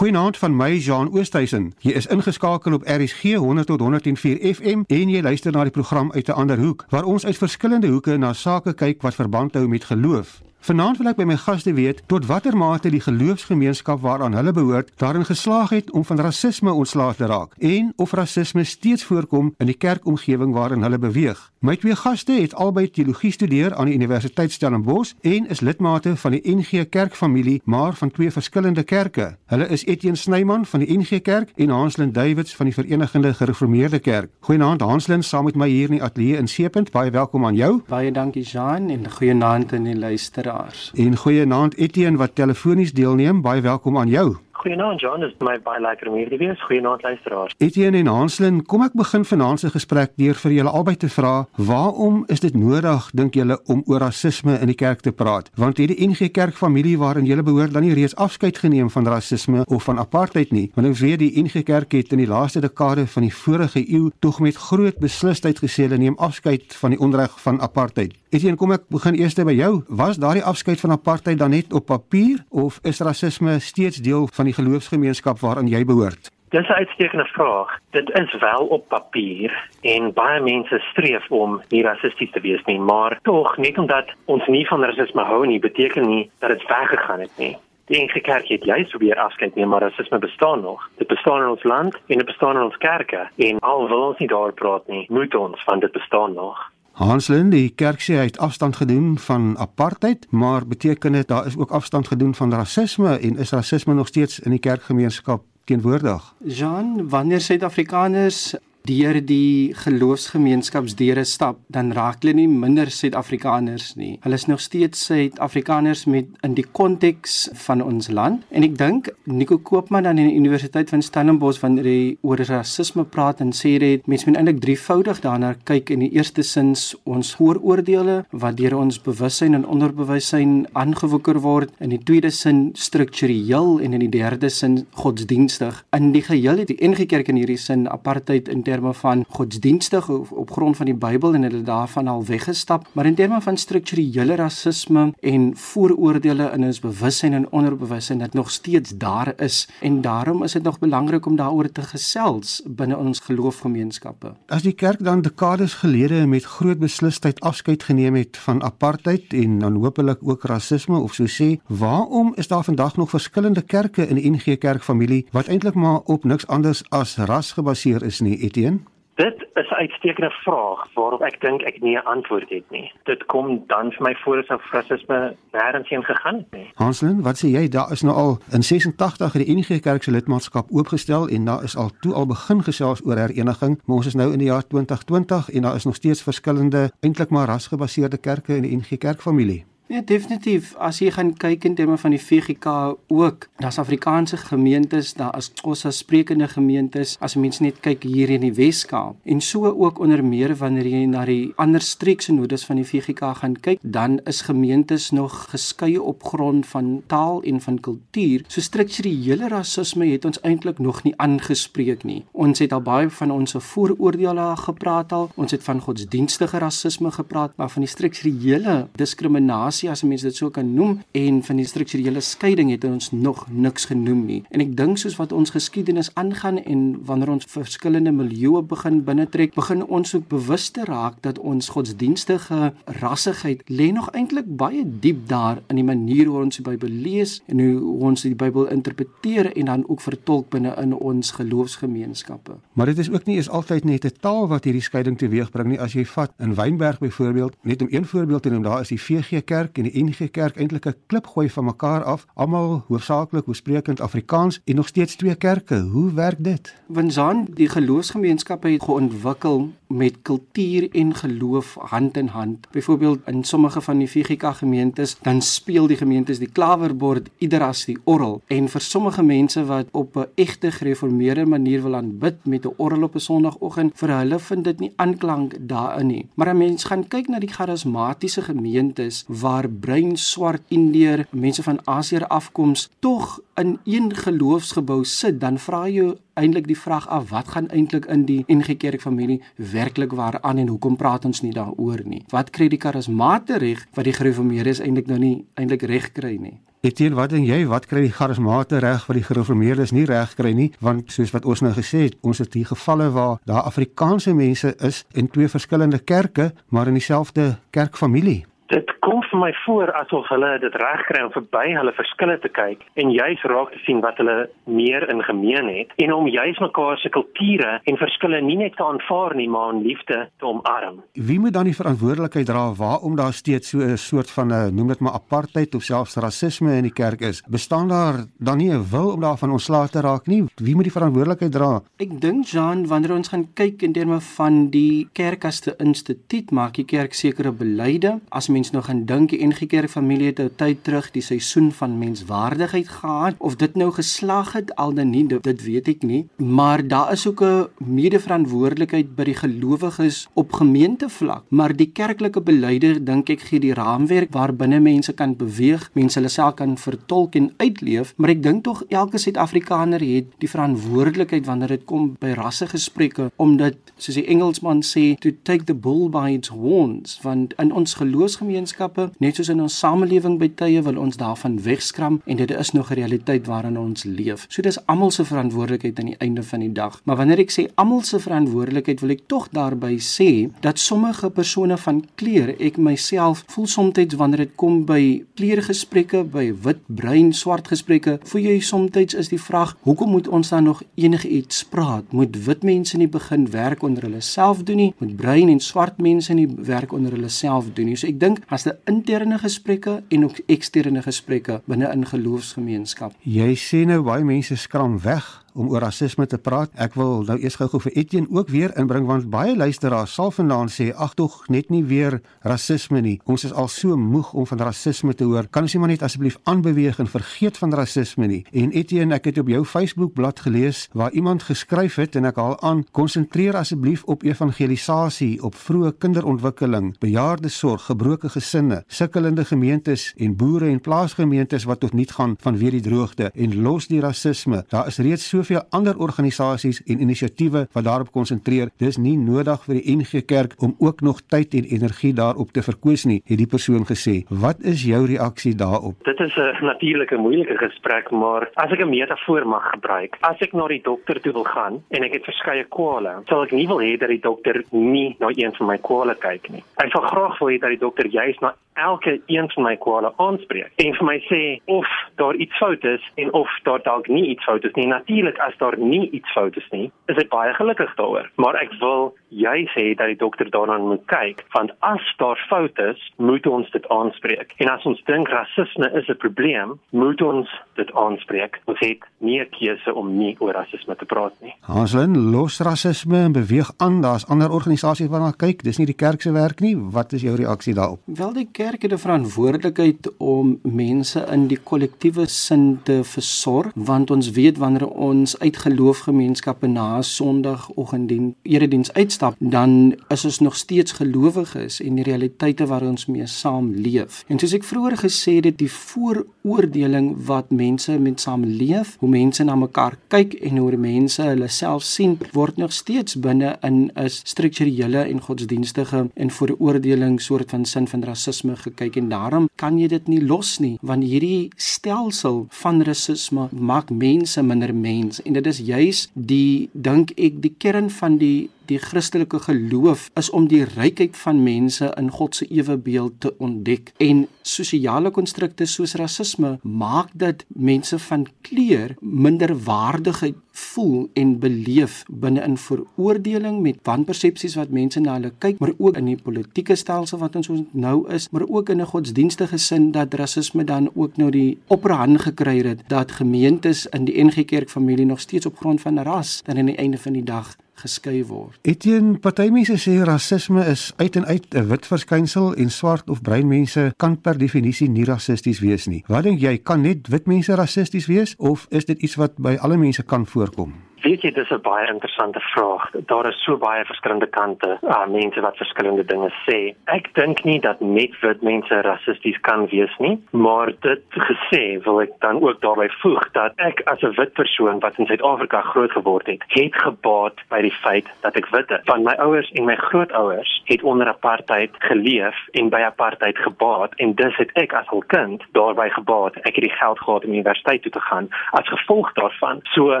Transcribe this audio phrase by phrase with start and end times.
[0.00, 1.74] Goeienaand van my Jean Oosthuizen.
[1.78, 6.12] Jy is ingeskakel op RSG 100 tot 104 FM en jy luister na die program
[6.12, 9.68] uit 'n ander hoek waar ons uit verskillende hoeke na sake kyk wat verband hou
[9.68, 10.40] met geloof.
[10.60, 14.90] Vanaand wil ek by my gaste weet tot watter mate die geloofsgemeenskap waaraan hulle behoort
[15.00, 19.70] daarin geslaag het om van rasisme ontslae te raak en of rasisme steeds voorkom in
[19.70, 21.40] die kerkomgewing waarin hulle beweeg.
[21.64, 26.36] My twee gaste het albei teologie studeer aan die Universiteit Stellenbosch en is lidmate van
[26.36, 29.36] die NG Kerkfamilie, maar van twee verskillende kerke.
[29.48, 33.98] Hulle is Etienne Snyman van die NG Kerk en Hanslin Davids van die Verenigde Gereformeerde
[33.98, 34.30] Kerk.
[34.40, 36.92] Goeienaand Hanslin, saam met my hier in die ateljee in Seepunt.
[36.92, 37.80] Baie welkom aan jou.
[37.88, 40.49] Baie dankie Jean en goeienaand aan die luisteraars.
[40.94, 43.42] En goeienaand Etienne wat telefonies deelneem.
[43.42, 44.36] Baie welkom aan jou.
[44.60, 46.60] Goeienaand John, dit is my baie lekker om hier te wees.
[46.68, 47.54] Goeienaand luisteraars.
[47.64, 51.46] Etienne en Hanslin, kom ek begin vanaand se gesprek deur vir julle albei te vra,
[51.56, 55.48] waarom is dit nodig dink julle om oor rasisme in die kerk te praat?
[55.56, 59.88] Want hierdie NG Kerkfamilie waarin julle behoort dan nie reeds afskeid geneem van rasisme of
[59.88, 60.68] van apartheid nie.
[60.76, 64.10] Want ons weet die NG Kerk het in die laaste dekade van die vorige eeu
[64.20, 68.19] tog met groot beslisheid gesê hulle neem afskeid van die onreg van apartheid.
[68.30, 69.80] Etienne, kom ek begin eers by jou.
[70.00, 74.46] Was daardie afskeid van apartheid dan net op papier of is rasisme steeds deel van
[74.46, 76.30] die geloofsgemeenskap waaraan jy behoort?
[76.54, 77.74] Dis 'n uitstekende vraag.
[77.90, 79.50] Dit is wel op papier
[79.82, 84.46] en baie mense streef om nie rassisties te wees nie, maar tog net omdat ons
[84.46, 87.56] nie van rasisme hou nie, beteken nie dat dit weggegaan het nie.
[87.86, 90.90] Die enige kerk het juist probeer afskeid neem, maar rasisme bestaan nog.
[90.98, 94.18] Dit bestaan in ons land en dit bestaan in ons kerke en al wil ons
[94.18, 96.70] nie daar praat nie, moet ons van dit bestaan nog.
[97.00, 101.56] Hanslin, die kerk sê hy het afstand gedoen van apartheid, maar beteken dit daar is
[101.56, 106.34] ook afstand gedoen van rasisme en is rasisme nog steeds in die kerkgemeenskap teenwoordig?
[106.44, 108.54] Jean, wanneer Suid-Afrikaners
[108.88, 114.16] deur die geloofsgemeenskapsdeure stap, dan raak hulle nie minder Suid-Afrikaners nie.
[114.24, 118.44] Hulle is nog steeds Suid-Afrikaners met in die konteks van ons land.
[118.50, 123.42] En ek dink Nico Koopman aan die Universiteit van Stellenbosch wanneer hy oor rasisme praat
[123.44, 128.20] en sê dit mense moet eintlik drievoudig daarna kyk in die eerste sins ons vooroordeele
[128.30, 134.04] wat deur ons bewussyn en onderbewussyn aangewoeker word, in die tweede sin struktureel en in
[134.04, 135.82] die derde sin godsdienstig.
[135.96, 140.32] In die geheel het die NG Kerk in hierdie sin apartheid terme van godsdienstig op,
[140.32, 144.34] op grond van die Bybel en hulle daarvan al weggestap, maar in terme van strukturele
[144.38, 150.42] rasisme en vooroordeele in ons bewussyn en onderbewussyn dat nog steeds daar is en daarom
[150.46, 154.34] is dit nog belangrik om daaroor te gesels binne ons geloofgemeenskappe.
[154.46, 159.58] As die kerk dan dekades gelede met groot beslisheid afskeid geneem het van apartheid en
[159.58, 164.20] dan hopelik ook rasisme of so sê, waarom is daar vandag nog verskillende kerke in
[164.20, 168.80] die NG Kerkfamilie wat eintlik maar op niks anders as ras gebaseer is nie, Etienne?
[169.14, 172.92] Dit is 'n uitstekende vraag waarop ek dink ek nie 'n antwoord het nie.
[173.04, 176.70] Dit kom dan vir my voor asof rasisme nêrens heen gegaan het nie.
[176.74, 177.68] Hanslin, wat sê jy?
[177.68, 181.62] Daar is nou al in 86 het die NG Kerk se lidmaatskap oopgestel en daar
[181.62, 184.66] is al toe al begin gesels oor hereniging, maar ons is nou in die jaar
[184.66, 189.69] 2020 en daar is nog steeds verskillende eintlik maar rasgebaseerde kerke in die NG Kerkfamilie.
[189.90, 190.68] Ja, definitief.
[190.78, 192.74] As jy gaan kyk in terme van die VGK
[193.10, 197.16] ook, daar's Afrikaanse gemeentes, daar is Xhosa sprekende gemeentes.
[197.18, 201.00] As mens net kyk hier in die Wes-Kaap en so ook onder meer wanneer jy
[201.10, 206.22] na die ander streeksenodes van die VGK gaan kyk, dan is gemeentes nog geskei op
[206.22, 208.46] grond van taal en van kultuur.
[208.46, 212.20] So strukturele rasisme het ons eintlik nog nie aangespreek nie.
[212.30, 215.32] Ons het al baie van ons vooroordeele gepraat al.
[215.34, 220.36] Ons het van godsdienstige rasisme gepraat, maar van die strukturele diskriminasie integrasie as mense dit
[220.36, 224.42] so kan noem en van die strukturele skeiding het ons nog niks genoem nie.
[224.50, 229.54] En ek dink soos wat ons geskiedenis aangaan en wanneer ons verskillende milieue begin binnetrek,
[229.54, 235.26] begin ons ook bewus te raak dat ons godsdienstige rassigheid lê nog eintlik baie diep
[235.28, 239.52] daar in die manier hoe ons die Bybel lees en hoe ons die Bybel interpreteer
[239.54, 242.58] en dan ook vertolk binne in ons geloofsgemeenskappe.
[242.74, 245.80] Maar dit is ook nie is altyd net 'n taal wat hierdie skeiding teweegbring nie.
[245.80, 249.00] As jy vat in Wynberg byvoorbeeld, net om een voorbeeld te noem, daar is die
[249.00, 252.84] VG Kerk Kerk en die NG Kerk eintlik 'n klip gooi van mekaar af, almal
[252.88, 255.80] hoofsaaklik hoesprekend Afrikaans en nog steeds twee kerke.
[255.80, 256.74] Hoe werk dit?
[256.86, 262.66] Winsan, die geloofsgemeenskappe het geontwikkel met kultuur en geloof hand in hand.
[262.70, 267.84] Byvoorbeeld in sommige van die VGK gemeentes, dan speel die gemeentes die klawerbord ieder as
[267.84, 272.66] die orgel en vir sommige mense wat op 'n egte gereformeerde manier wil aanbid met
[272.66, 276.26] 'n orgel op 'n Sondagoggend, vir hulle vind dit nie aanklank daarin nie.
[276.34, 281.78] Maar 'n mens gaan kyk na die charismatiese gemeentes waar bruin swart indeer mense van
[281.84, 287.52] Asië afkoms tog in een geloofsgebou sit dan vra jy eintlik die vraag af wat
[287.54, 289.40] gaan eintlik in die NG Kerk familie
[289.74, 293.86] werklik waar aan en hoekom praat ons nie daaroor nie wat kry die karismate reg
[293.94, 297.84] wat die gereformeerdes eintlik nou nie eintlik reg kry nie Etienne, wat dink jy, wat
[297.84, 300.70] kry die charismate reg wat die gereformeerdes nie reg kry nie?
[300.80, 304.72] Want soos wat ons nou gesê het, ons het hier gevalle waar daar Afrikaanse mense
[304.88, 308.46] is in twee verskillende kerke, maar in dieselfde kerkfamilie.
[308.72, 312.82] Dit kom vir my voor asof hulle dit regkry om verby hulle verskille te kyk
[313.00, 316.98] en juis raak te sien wat hulle meer in gemeen het en om juis mekaar
[316.98, 321.02] se kulture en verskille nie net te aanvaar nie, maar in liefde te omarm.
[321.14, 324.88] Wie moet dan die verantwoordelikheid dra waarom daar steeds so 'n soort van 'n noem
[324.88, 327.42] dit maar apartheid of selfs rasisme in die kerk is?
[327.48, 330.44] Bestaan daar dan nie 'n wil om daarvan ontslae te raak nie?
[330.56, 331.82] Wie moet die verantwoordelikheid dra?
[331.98, 336.50] Ek dink Jean, wanneer ons gaan kyk in terme van die kerk as 'n instituut,
[336.50, 340.40] maak die kerk sekere beleide as mens nou gaan dink die NG Kerk familie het
[340.40, 345.10] 'n tyd terug die seisoen van menswaardigheid gehad of dit nou geslag het al dan
[345.10, 346.26] nie dit weet ek nie.
[346.36, 351.42] Maar daar is ook 'n medeverantwoordelikheid by die gelowiges op gemeentevlak.
[351.48, 356.28] Maar die kerklike beleide dink ek gee die raamwerk waarbinne mense kan beweeg mense hulle
[356.28, 358.12] self kan vertolk en uitleef.
[358.16, 363.74] Maar ek dink tog elke Suid-Afrikaner het die verantwoordelikheid wanneer dit kom by rassegesprekke omdat
[363.96, 369.09] soos die Engelsman sê to take the bull by its horns want in ons geloofsgemeenskappe
[369.18, 372.90] net soos in ons samelewing by tye wil ons daarvan wegskram en dit is nog
[372.90, 374.46] 'n realiteit waarin ons leef.
[374.48, 377.00] So dis almal se verantwoordelikheid aan die einde van die dag.
[377.04, 381.76] Maar wanneer ek sê almal se verantwoordelikheid, wil ek tog daarby sê dat sommige persone
[381.76, 387.68] van kleur, ek myself voel soms wanneer dit kom by kleurgesprekke, by wit, bruin, swart
[387.68, 392.12] gesprekke, voel jy soms is die vraag, hoekom moet ons dan nog enigiets praat?
[392.12, 394.94] Moet wit mense nie begin werk onder hulle self doen nie?
[394.98, 397.96] Moet bruin en swart mense nie werk onder hulle self doen nie?
[397.96, 403.16] So ek dink as 'n interne gesprekke en ook eksterne gesprekke binne in geloofsgemeenskap.
[403.24, 406.70] Jy sê nou baie mense skram weg om oor rasisme te praat.
[406.74, 410.72] Ek wil nou eers gou-gou vir Etienne ook weer inbring want baie luisteraars sal vanaand
[410.72, 413.18] sê ag tog net nie weer rasisme nie.
[413.24, 415.48] Ons is al so moeg om van rasisme te hoor.
[415.50, 418.42] Kan ons nie maar net asseblief aanbeweeg en vergeet van rasisme nie?
[418.52, 422.36] En Etienne, ek het op jou Facebook bladsy gelees waar iemand geskryf het en ek
[422.36, 430.36] haal aan: "Konsentreer asseblief op evangelisasie, op vroeë kinderontwikkeling, bejaardesorg, gebroke gesinne, sukkelende gemeentes en
[430.36, 434.64] boere en plaasgemeentes wat tot niet gaan vanweë die droogte en los die rasisme.
[434.68, 438.70] Daar is reeds so soveel ander organisasies en inisiatiewe wat daarop konsentreer.
[438.82, 442.64] Dis nie nodig vir die NG Kerk om ook nog tyd en energie daarop te
[442.66, 444.20] verkoos nie, het die persoon gesê.
[444.28, 445.96] Wat is jou reaksie daarop?
[446.04, 450.52] Dit is 'n natuurlike moeilike gesprek, maar as ek 'n metafoor mag gebruik, as ek
[450.52, 453.80] na die dokter toe wil gaan en ek het verskeie kwale, sal ek nie wil
[453.80, 456.62] hê dat die dokter nie na een van my kwale kyk nie.
[456.76, 460.12] Ek sal graag wil hê dat die dokter juist na elke een van my kwale
[460.16, 464.26] aanspreek en vir my sê of daar iets fout is en of daar dalk nie
[464.26, 464.86] iets fout is nie.
[464.86, 468.30] Natuurlik natuurlik as daar nie iets fout is nie, is ek baie gelukkig daaroor.
[468.36, 472.78] Maar ek wil jy sê dat die dokter daarna moet kyk, want as daar fout
[472.78, 474.54] is, moet ons dit aanspreek.
[474.58, 478.60] En as ons dink rasisme is 'n probleem, moet ons dit aanspreek.
[478.66, 481.54] Ons het nie 'n keuse om nie oor rasisme te praat nie.
[481.60, 484.00] Hanslin, los rasisme en beweeg aan.
[484.00, 485.62] Daar's ander organisasies waarna kyk.
[485.62, 486.76] Dis nie die kerk se werk nie.
[486.76, 488.00] Wat is jou reaksie daarop?
[488.04, 494.10] Wel die kerk het 'n verantwoordelikheid om mense in die kollektiewe sin te versorg, want
[494.10, 500.56] ons weet wanneer ons ons uit geloofgemeenskappe na Sondagoggendien erediens uitstap, dan is ons nog
[500.56, 504.24] steeds gelowiges en die realiteite waar ons mee saamleef.
[504.28, 509.56] En soos ek vroeër gesê het, die vooroordeling wat mense met saamleef, hoe mense na
[509.58, 515.04] mekaar kyk en hoe mense hulle self sien, word nog steeds binne in 'n strukturele
[515.04, 520.08] en godsdienstige en vooroordeling soort van sin van rasisme gekyk en daarom kan jy dit
[520.08, 525.58] nie los nie, want hierdie stelsel van rasisme maak mense minder mens en dit is
[525.58, 531.16] juis die dink ek die kern van die die Christelike geloof is om die rykheid
[531.18, 533.92] van mense in God se ewebeeld te ontdek.
[533.98, 542.02] En sosiale konstrukte soos rasisme maak dat mense van kleur minder waardigheid voel en beleef
[542.08, 546.76] binne in veroordeling met wanpersepsies wat mense na hulle kyk maar ook in die politieke
[546.76, 551.16] stelsel wat ons nou is maar ook in 'n godsdienstige sin dat rasisme dan ook
[551.16, 555.56] nou die operhand gekry het dat gemeentes in die NG Kerk familie nog steeds op
[555.56, 558.58] grond van ras dan aan die einde van die dag geskei word.
[558.62, 563.22] Etienne, party mense sê rasisme is uit en uit 'n wit verskynsel en swart of
[563.22, 566.04] bruin mense kan per definisie nie rassisties wees nie.
[566.06, 569.56] Wat dink jy, kan net wit mense rassisties wees of is dit iets wat by
[569.60, 570.89] alle mense kan voorkom?
[571.02, 572.90] Weet jy, dis 'n baie interessante vraag.
[573.06, 576.74] Daar is so baie verskillende kante, uh, mense wat verskillende dinge sê.
[576.84, 582.00] Ek dink nie dat net wit mense rassisties kan wees nie, maar dit gesê, wil
[582.00, 585.90] ek dan ook daarbey voeg dat ek as 'n wit persoon wat in Suid-Afrika groot
[585.90, 588.80] geword het, het gebaat by die feit dat ek wit is.
[588.84, 594.14] Van my ouers en my grootouers het onder apartheid geleef en by apartheid gebaat en
[594.14, 596.36] dus het ek as 'n kind daarbey gebaat.
[596.36, 599.60] Ek het die geld gehad om universiteit toe te gaan as gevolg daarvan.
[599.62, 600.00] So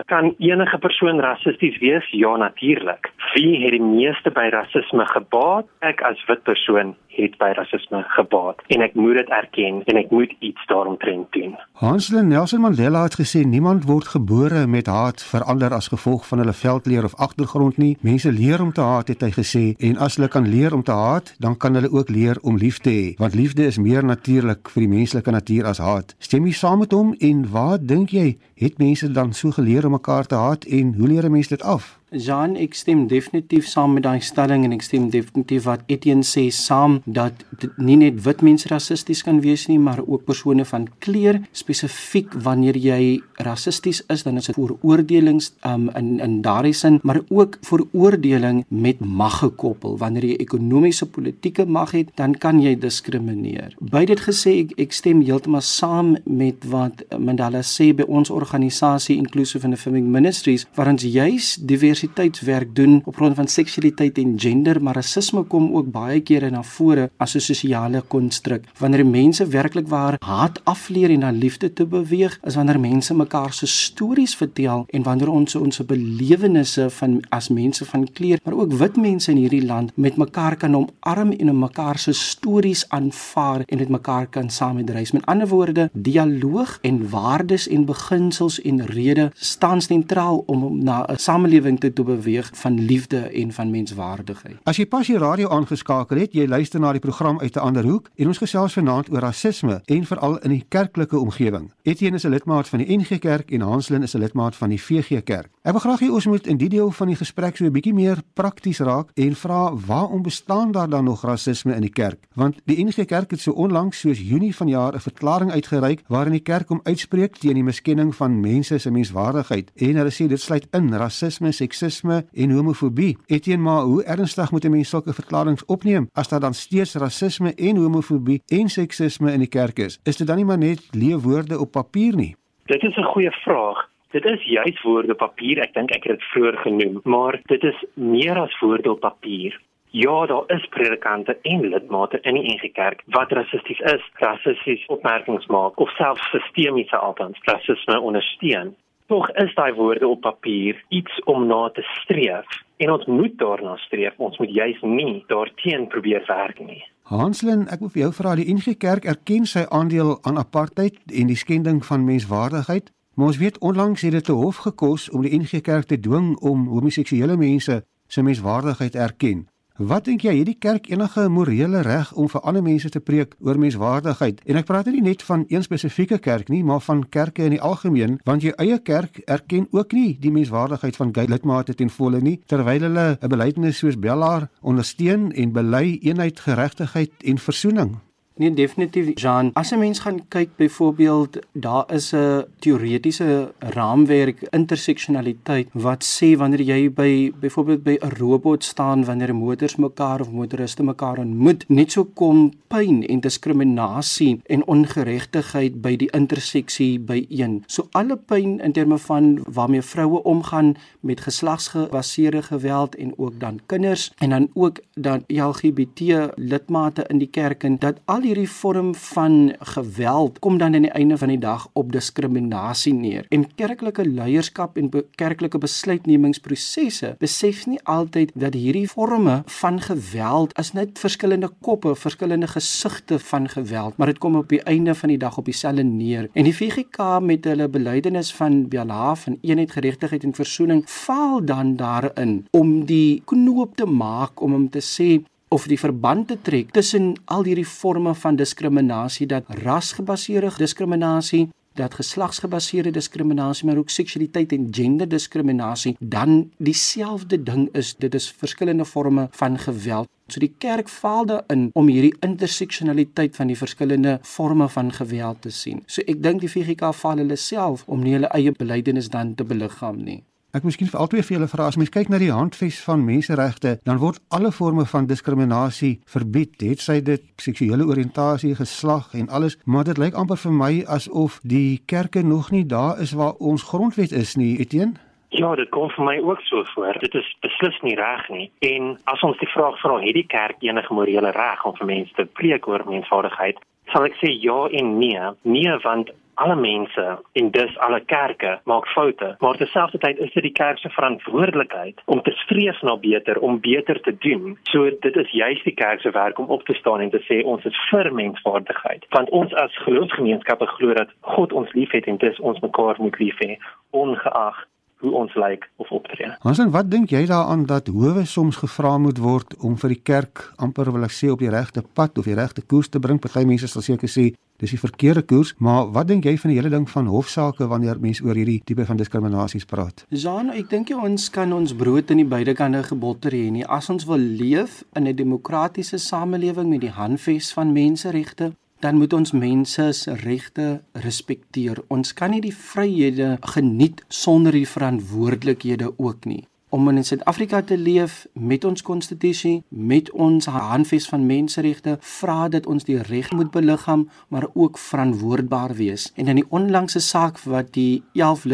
[0.06, 2.06] kan enige persoon rassisties wees?
[2.10, 3.12] Ja, natuurlik.
[3.34, 5.68] Wie het die meeste by rasisme gebaat?
[5.86, 10.12] Ek as wit persoon het by rasisme gebaat en ek moet dit erken en ek
[10.14, 11.56] moet iets daaromtrent doen.
[11.82, 16.54] Hansel Nelson Mandela het gesê niemand word gebore met haat verander as gevolg van hulle
[16.56, 17.96] veldkleur of agtergrond nie.
[18.06, 20.94] Mense leer om te haat het hy gesê en as hulle kan leer om te
[20.94, 24.70] haat, dan kan hulle ook leer om lief te hê, want liefde is meer natuurlik
[24.72, 26.14] vir die menslike natuur as haat.
[26.18, 29.96] Stem jy saam met hom en wat dink jy, het mense dan so geleer om
[29.96, 31.99] mekaar te haat en hoe leer 'n mens dit af?
[32.10, 36.48] Jean, ek stem definitief saam met daai stelling en ek stem definitief wat Etienne sê
[36.50, 37.44] saam dat
[37.78, 41.38] nie net wit mense rassisties kan wees nie, maar ook persone van kleur.
[41.54, 47.20] Spesifiek wanneer jy rassisties is, dan is dit vooroordelings um, in in daardie sin, maar
[47.28, 49.96] ook vooroordeling met mag gekoppel.
[50.00, 53.76] Wanneer jy ekonomiese politieke mag het, dan kan jy diskrimineer.
[53.78, 59.16] By dit gesê, ek, ek stem heeltemal saam met wat Mandela sê by ons organisasie
[59.20, 64.34] Inclusive and Affirming Ministries, waar ons juis divers diversiteitswerk doen op grond van seksualiteit en
[64.40, 68.64] gender, maar rasisme kom ook baie kere na vore as 'n sosiale konstruk.
[68.78, 73.52] Wanneer mense werklik waar haat afleer en na liefde toe beweeg, is wanneer mense mekaar
[73.52, 78.72] se stories vertel en wanneer ons ons belewennisse van as mense van kleur, maar ook
[78.72, 83.78] wit mense in hierdie land met mekaar kan omarm en mekaar se stories aanvaar en
[83.78, 85.12] met mekaar kan saamdreis.
[85.12, 91.16] Met ander woorde, dialoog en waardes en beginsels en redes staan sentraal om na 'n
[91.16, 94.56] samelewing te te beweeg van liefde en van menswaardigheid.
[94.64, 97.84] As jy pas die radio aangeskakel het, jy luister na die program uit 'n ander
[97.84, 101.72] hoek en ons gesels vanaand oor rasisme en veral in die kerklike omgewing.
[101.82, 104.82] Etienne is 'n lidmaat van die NG Kerk en Hanslin is 'n lidmaat van die
[104.82, 105.50] VG Kerk.
[105.62, 107.94] Ek wil graag hê ons moet in die deel van die gesprek so 'n bietjie
[107.94, 112.26] meer prakties raak en vra waarom bestaan daar dan nog rasisme in die kerk?
[112.34, 116.40] Want die NG Kerk het so onlangs soos Junie vanjaar 'n verklaring uitgereik waarin die
[116.42, 120.66] kerk hom uitspreek teen die miskenning van mense se menswaardigheid en hulle sê dit sluit
[120.70, 123.16] in rasisme, seksisme en homofobie.
[123.26, 127.54] Etienne, maar hoe ernstig moet 'n mens sulke verklaringe opneem as daar dan steeds rasisme
[127.54, 130.00] en homofobie en seksisme in die kerk is?
[130.04, 132.36] Is dit dan nie maar net leë woorde op papier nie?
[132.66, 133.88] Dit is 'n goeie vraag.
[134.10, 135.58] Dit is juis woorde op papier.
[135.58, 139.60] Ek dink ek het dit vroeër genoem, maar dit is meer as woorde op papier.
[139.92, 145.46] Ja, daar is predikante en lidmate in die NG Kerk wat rassisties is, rassisties opmerkings
[145.46, 148.76] maak of selfs sistemiese altans rasisme ondersteun.
[149.10, 153.76] Tog is daai woorde op papier iets om na te streef en ons moet daarna
[153.76, 154.14] streef.
[154.16, 156.84] Ons moet juis nie daarteen probeer werk nie.
[157.10, 161.26] Hanslin, ek wil vir jou vra, die NG Kerk erken sy aandeel aan apartheid en
[161.26, 165.34] die skending van menswaardigheid, maar ons weet onlangs het dit te hof gekos om die
[165.34, 169.48] NG Kerk te dwing om homoseksuele mense se menswaardigheid erken.
[169.80, 173.30] Wat dink jy, het die kerk enige morele reg om vir ander mense te preek
[173.40, 174.42] oor menswaardigheid?
[174.44, 177.62] En ek praat nie net van een spesifieke kerk nie, maar van kerke in die
[177.64, 182.20] algemeen, want jou eie kerk erken ook nie die menswaardigheid van gay lidmate ten volle
[182.20, 187.96] nie, terwyl hulle 'n belydenis soos Bellaar ondersteun en bely eenheid, geregtigheid en versoening.
[188.40, 189.50] Nee, definitief Jean.
[189.52, 196.60] As 'n mens gaan kyk byvoorbeeld, daar is 'n teoretiese raamwerk interseksionaliteit wat sê wanneer
[196.62, 201.92] jy by byvoorbeeld by 'n robot staan wanneer motors mekaar of motoriste mekaar ontmoet, net
[201.92, 207.62] so kom pyn en diskriminasie en ongeregtigheid by die interseksie by een.
[207.66, 213.60] So alle pyn in terme van waarmee vroue omgaan met geslagsgebaseerde geweld en ook dan
[213.66, 216.00] kinders en dan ook dan LGBT
[216.34, 220.92] lidmate in die kerk en dat al hierdie vorm van geweld kom dan aan die
[220.94, 223.26] einde van die dag op diskriminasie neer.
[223.34, 230.54] En kerklike leierskap en be kerklike besluitnemingsprosesse besef nie altyd dat hierdie forme van geweld
[230.62, 235.10] is net verskillende koppe, verskillende gesigte van geweld, maar dit kom op die einde van
[235.10, 236.28] die dag op dieselfde neer.
[236.32, 241.74] En die VGK met hulle belydenis van Bella van eenheid, geregtigheid en versoening faal dan
[241.76, 245.10] daarin om die knoop te maak om hom te sê
[245.50, 251.94] of die verband te trek tussen al hierdie forme van diskriminasie dat rasgebaseerde diskriminasie dat
[251.94, 257.94] geslagsgebaseerde diskriminasie maar ook seksualiteit en genderdiskriminasie dan dieselfde ding is.
[257.96, 260.08] Dit is verskillende forme van geweld.
[260.26, 265.50] So die kerk faal daarin om hierdie interseksionaliteit van die verskillende forme van geweld te
[265.50, 265.82] sien.
[265.86, 269.44] So ek dink die VGK faal hulle self om nie hulle eie belydenis dan te
[269.44, 272.80] beliggaam nie Ek miskien vir albei vir julle vra as mens kyk na die handves
[272.82, 279.12] van menseregte, dan word alle forme van diskriminasie verbied, het sy dit seksuele oriëntasie, geslag
[279.14, 283.14] en alles, maar dit lyk amper vir my asof die kerke nog nie daar is
[283.14, 284.98] waar ons grondwet is nie, Etienne.
[285.30, 286.98] Ja, dit kom vir my ook so voor.
[286.98, 288.48] Dit is beslis nie reg nie.
[288.66, 292.16] En as ons die vraag vra, het die kerk enige morele reg om vir mense
[292.18, 293.62] te preek oor menswaardigheid?
[293.92, 295.30] Sal ek sê ja en nee.
[295.42, 300.52] Nee, want alle mense en dus alle kerke maak foute, maar terselfdertyd is dit die
[300.52, 304.56] kerk se verantwoordelikheid om te streef na beter, om beter te doen.
[304.72, 307.42] So dit is juist die kerk se werk om op te staan en te sê
[307.44, 309.04] ons is vir menswaardigheid.
[309.16, 313.36] Want ons as geloofsgemeenskappe glo dat God ons liefhet en dis ons mekaar moet lief
[313.44, 313.58] hê
[313.90, 314.64] ongeag
[315.00, 316.28] hoe ons lyk of optree.
[316.44, 320.44] Hansen, wat dink jy daaraan dat howe soms gevra moet word om vir die kerk
[320.60, 323.20] amper wil ek sê op die regte pad of die regte koers te bring?
[323.20, 324.30] Party mense sal seker sê
[324.60, 328.00] dis die verkeerde koers, maar wat dink jy van die hele ding van hofsaake wanneer
[328.00, 330.04] mense oor hierdie tipe van diskriminasies praat?
[330.12, 333.64] Jean, ek dink jy ons kan ons brood in die beide kante gebotter hê nie.
[333.64, 339.12] As ons wil leef in 'n demokratiese samelewing met die handves van menseregte, dan moet
[339.12, 341.82] ons mense se regte respekteer.
[341.88, 347.78] Ons kan nie die vryhede geniet sonder die verantwoordelikhede ook nie om in Suid-Afrika te
[347.78, 353.50] leef met ons konstitusie, met ons handves van menseregte, vra dit ons die reg moet
[353.50, 356.10] beliggaam, maar ook verantwoordbaar wees.
[356.14, 358.46] En in die onlangse saak wat die 11